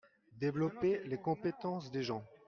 [0.39, 2.23] Développer les compétences des gens.